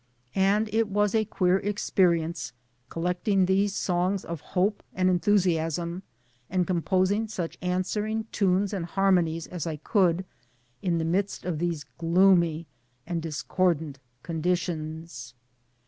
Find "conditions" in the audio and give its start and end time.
14.23-15.35